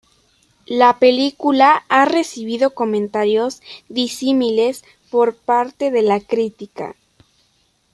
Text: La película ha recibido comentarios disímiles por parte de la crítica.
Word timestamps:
La 0.65 0.97
película 0.97 1.83
ha 1.87 2.05
recibido 2.05 2.73
comentarios 2.73 3.61
disímiles 3.87 4.83
por 5.11 5.35
parte 5.35 5.91
de 5.91 6.01
la 6.01 6.19
crítica. 6.19 6.95